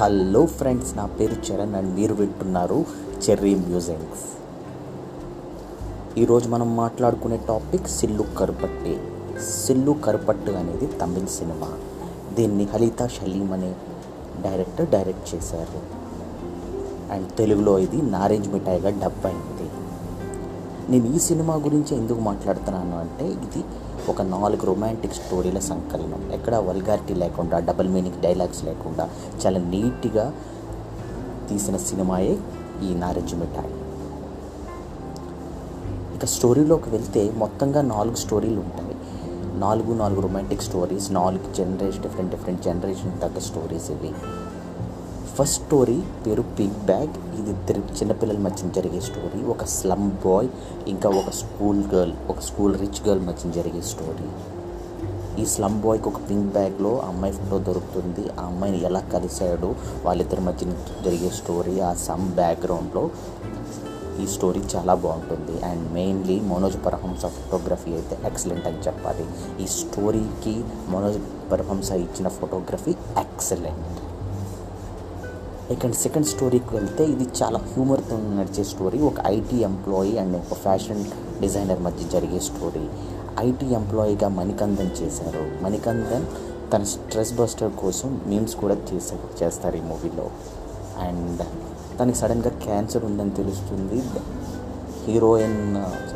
[0.00, 2.86] Hello friends నా పేరు Charan and మీరు వింటున్నారు
[3.24, 4.24] చెర్రీ మ్యూజిక్స్
[6.18, 8.98] ఈరోజు మనం మాట్లాడుకునే టాపిక్ సిల్లు కరుపట్టి.
[9.66, 11.70] సిల్లు కరుపట్టు అనేది తమిళ సినిమా.
[12.34, 13.74] దీన్ని హలిత షలీం అనే
[14.40, 15.80] డైరెక్టర్ డైరెక్ట్ చేశారు.
[17.12, 19.55] అండ్ తెలుగులో ఇది నారేంజ్ మిఠాయిగా డబ్ అయింది.
[20.90, 23.64] నేను ఈ సినిమా గురించి ఎందుకు మాట్లాడుతున్నాను అంటే ఇది
[24.08, 26.20] ఒక నాలుగు రొమాంటిక్ స్టోరీల సంకలనం.
[26.32, 29.04] ఎక్కడ వల్గారిటీ లేకుండా డబుల్ మీనింగ్ డైలాగ్స్ లేకుండా
[29.42, 30.26] చాలా నీట్గా
[31.48, 32.38] తీసిన సినిమాయే
[32.82, 33.72] ఈ నారెంజ్ మిఠాయి
[36.16, 38.94] ఇక స్టోరీలోకి వెళ్తే మొత్తంగా నాలుగు స్టోరీలు ఉంటాయి.
[39.58, 44.12] నాలుగు నాలుగు రొమాంటిక్ స్టోరీస్ నాలుగు జనరేషన్ డిఫరెంట్ డిఫరెంట్ జనరేషన్ తగ్గ స్టోరీస్ ఇవి.
[45.38, 49.44] ఫస్ట్ స్టోరీ పేరు పిగ్ బ్యాగ్ ఇది ఇద్దరు చిన్నపిల్లల మధ్య జరిగే స్టోరీ.
[49.44, 50.48] ఒక స్లమ్ బాయ్
[50.88, 54.28] ఇంకా ఒక స్కూల్ గర్ల్ ఒక స్కూల్ రిచ్ గర్ల్ మధ్య జరిగే స్టోరీ.
[55.42, 58.24] ఈ స్లమ్ బాయ్కి ఒక పింక్ బ్యాగ్లో అమ్మాయి ఫోటో దొరుకుతుంది.
[58.38, 60.70] ఆ అమ్మాయిని ఎలా కలిశాడు వాళ్ళిద్దరి మధ్య
[61.04, 61.80] జరిగే స్టోరీ.
[61.80, 63.10] ఆ సమ్ బ్యాక్గ్రౌండ్లో
[64.20, 65.64] ఈ స్టోరీ చాలా బాగుంటుంది.
[65.64, 69.26] And mainly Manoj Paramahamsa photography అయితే ఎక్సలెంట్ అని చెప్పాలి.
[69.62, 71.20] ఈ స్టోరీకి మనోజ్
[71.52, 74.05] పరహంస ఇచ్చిన ఫోటోగ్రఫీ ఎక్సలెంట్.
[75.74, 81.00] ఇక్కడ సెకండ్ స్టోరీకి వెళ్తే ఇది చాలా హ్యూమర్తో నడిచే స్టోరీ ఒక ఐటీ ఎంప్లాయీ అండ్ ఒక ఫ్యాషన్
[81.40, 82.84] డిజైనర్ మధ్య జరిగే స్టోరీ
[83.46, 85.42] ఐటీ ఎంప్లాయీగా మణికందన్ చేశారు.
[85.64, 86.26] మణికందన్
[86.72, 90.26] తన స్ట్రెస్ బస్టర్ కోసం మీమ్స్ కూడా చేశారు చేస్తారు ఈ మూవీలో
[91.08, 91.42] అండ్
[91.98, 93.98] తనకి సడన్గా క్యాన్సర్ ఉందని తెలుస్తుంది.
[95.06, 95.60] హీరోయిన్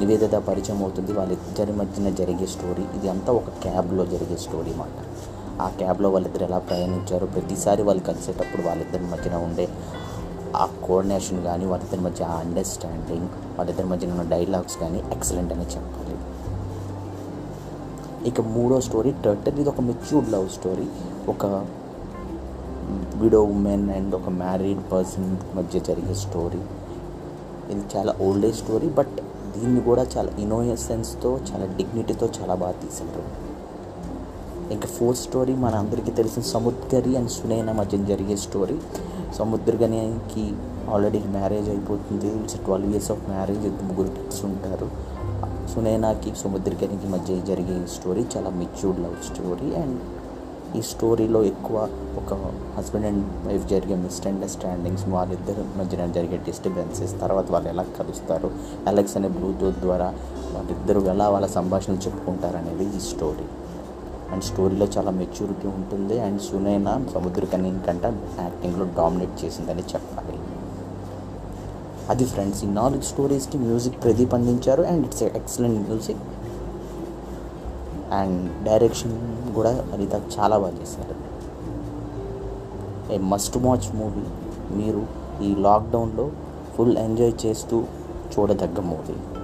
[0.00, 1.12] నివేదిత పరిచయం అవుతుంది.
[1.18, 4.96] వాళ్ళిద్దరి మధ్యన జరిగే స్టోరీ ఇది అంతా ఒక క్యాబ్లో జరిగే స్టోరీ అన్నమాట.
[5.60, 9.68] ఆ క్యాబ్లో వాళ్ళిద్దరు ఎలా ప్రయాణించారు ప్రతిసారి వాళ్ళు కలిసేటప్పుడు వాళ్ళిద్దరి మధ్యన ఉండే
[10.56, 16.14] ఆ కోఆర్డినేషన్ కానీ వాళ్ళిద్దరి మధ్య ఆ అండర్స్టాండింగ్ వాళ్ళిద్దరి మధ్యన ఉన్న డైలాగ్స్ కానీ ఎక్సలెంట్ అని చెప్పాలి.
[18.26, 20.86] ఇక మూడో స్టోరీ టర్టర్ ఇది ఒక మెచ్యూర్డ్ లవ్ స్టోరీ
[21.28, 21.44] ఒక
[23.16, 26.60] విడో ఉమెన్ అండ్ ఒక మ్యారీడ్ పర్సన్ మధ్య జరిగే స్టోరీ
[27.70, 29.16] ఇది చాలా ఓల్డ్ ఏజ్ స్టోరీ బట్
[29.56, 33.47] దీన్ని కూడా చాలా ఇన్నోసెన్స్తో చాలా డిగ్నిటీతో చాలా బాగా తీసారు
[34.74, 38.76] ఇంకా ఫోర్త్ స్టోరీ మన అందరికీ తెలిసిన సముద్రి అండ్ సునైన మధ్య జరిగే స్టోరీ
[39.38, 40.44] సముద్రగనికి
[40.94, 42.28] ఆల్రెడీ మ్యారేజ్ అయిపోతుంది.
[42.40, 44.88] It's twelve years of marriage ముగ్గురు కిడ్స్ ఉంటారు.
[45.74, 49.98] సునైనాకి సముద్రగనికి మధ్య జరిగే స్టోరీ చాలా మెచ్యూర్డ్ లవ్ స్టోరీ అండ్
[50.78, 51.76] ఈ స్టోరీలో ఎక్కువ
[52.20, 52.34] ఒక
[52.76, 58.50] హస్బెండ్ అండ్ వైఫ్ జరిగే మిస్అండర్స్టాండింగ్స్ వాళ్ళిద్దరి మధ్యన జరిగే డిస్టర్బెన్సెస్ తర్వాత వాళ్ళు ఎలా కలుస్తారు
[58.86, 60.08] అలెక్స్ అనే బ్లూటూత్ ద్వారా
[60.54, 63.46] వాళ్ళిద్దరూ ఎలా వాళ్ళ సంభాషణ చెప్పుకుంటారు అనేది ఈ స్టోరీ
[64.32, 66.20] అండ్ స్టోరీలో చాలా మెచ్యూరిటీ ఉంటుంది.
[66.20, 68.04] అండ్ సునైనా సముద్రకని కంట
[68.40, 70.38] యాక్టింగ్లో డామినేట్ చేసిందని చెప్పాలి.
[72.08, 74.82] అది ఫ్రెండ్స్ ఈ నాలుగు స్టోరీస్కి మ్యూజిక్ ప్రదీప్ అందించారు.
[74.82, 76.18] And it's excellent music.
[78.12, 79.18] And direction
[79.54, 81.28] కూడా హరిత చాలా బాగా చేశారు.
[83.12, 84.24] A must watch movie.
[84.76, 85.06] మీరు
[85.42, 86.30] ఈ లాక్డౌన్లో
[86.76, 87.84] ఫుల్ ఎంజాయ్ చేస్తూ
[88.38, 89.37] చూడదగ్గ మూవీ.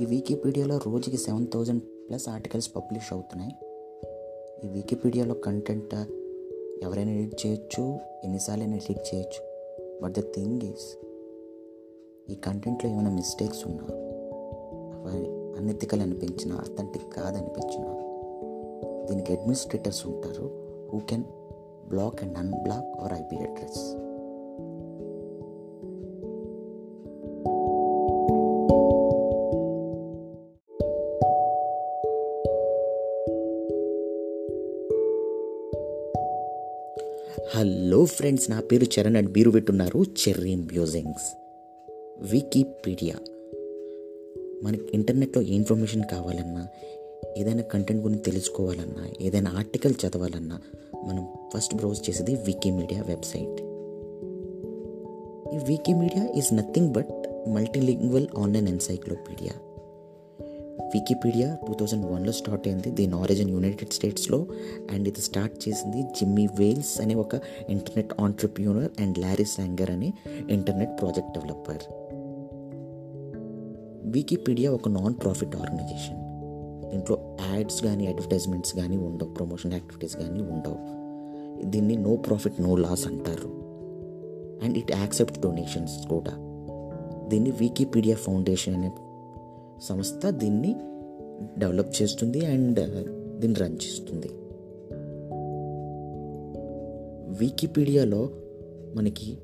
[0.00, 3.52] ఈ వికీపీడియాలో రోజుకి seven thousand plus articles publish అవుతున్నాయి.
[4.64, 5.94] ఈ వికీపీడియాలో కంటెంట్
[6.82, 9.40] ఎవరైనా ఎడిట్ చేయొచ్చు ఎన్నిసార్లైనా ఎడిట్ చేయొచ్చు.
[10.02, 10.86] బట్ ద థింగ్ ఈస్
[12.30, 13.84] ఈ కంటెంట్లో ఏమైనా మిస్టేక్స్ ఉన్నా
[15.02, 15.26] అవి
[15.58, 17.86] అన్ఎథికల్ అనిపించిన అథెంటిక్ కాదనిపించిన
[19.04, 20.46] దీనికి అడ్మినిస్ట్రేటర్స్ ఉంటారు
[20.92, 21.24] who can
[21.88, 24.03] block and unblock our IP address
[37.52, 41.36] hello friends నా పేరు చరణ్ అండ్ మీరు వింటున్నారు చెర్రీ మ్యూజింగ్స్
[42.32, 43.14] వికీపీడియా.
[44.62, 46.68] మనకి ఇంటర్నెట్లో ఏ ఇన్ఫర్మేషన్ కావాలన్నా
[47.36, 50.60] ఏదైనా కంటెంట్ గురించి తెలుసుకోవాలన్నా ఏదైనా ఆర్టికల్ చదవాలన్నా
[51.04, 53.60] మనం ఫస్ట్ బ్రౌజ్ చేసేది వికీమీడియా వెబ్సైట్.
[55.54, 59.73] ఈ Wikimedia is nothing but multilingual online encyclopedia.
[60.94, 62.90] Wikipedia two thousand వన్లో స్టార్ట్ అయింది.
[62.90, 64.46] దీని ఆరిజిన్ యునైటెడ్ స్టేట్స్లో
[64.92, 67.34] అండ్ ఇది స్టార్ట్ చేసింది జిమ్మీ వేల్స్ అనే ఒక
[67.68, 70.12] internet entrepreneur and Larry Sanger అనే
[70.50, 71.84] ఇంటర్నెట్ ప్రాజెక్ట్ డెవలపర్
[74.12, 76.24] వికీపీడియా ఒక నాన్ ప్రాఫిట్ ఆర్గనైజేషన్
[76.90, 79.28] దీంట్లో యాడ్స్ కానీ అడ్వర్టైజ్మెంట్స్ కానీ ఉండవు.
[79.28, 80.76] ప్రమోషన్ యాక్టివిటీస్ కానీ ఉండవు.
[81.70, 83.50] దీన్ని నో ప్రాఫిట్ నో లాస్ అంటారు.
[84.64, 86.32] అండ్ ఇట్ యాక్సెప్ట్ డొనేషన్స్ కూడా.
[87.28, 88.90] దీన్ని వికీపీడియా ఫౌండేషన్ అనే
[89.84, 90.74] సంస్థ దీన్ని
[91.58, 94.30] డెవలప్ చేస్తుంది అండ్ uh, దీన్ని రన్ చేస్తుంది.
[97.44, 98.30] వికీపీడియాలో
[98.94, 99.38] మనకి